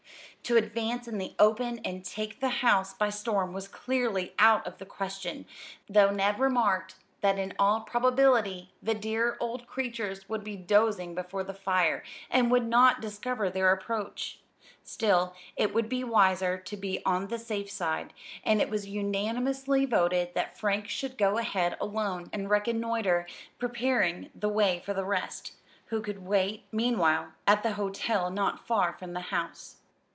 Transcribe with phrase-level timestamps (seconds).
[0.45, 4.79] To advance in the open and take the house by storm was clearly out of
[4.79, 5.45] the question,
[5.87, 11.45] though Ned remarked that in all probability the dear old creatures would be dozing before
[11.45, 14.41] the fire, and would not discover their approach.
[14.83, 18.11] Still, it would be wiser to be on the safe side;
[18.43, 23.25] and it was unanimously voted that Frank should go ahead alone and reconnoiter,
[23.57, 25.53] preparing the way for the rest,
[25.85, 29.77] who could wait, meanwhile, at the little hotel not far from the house.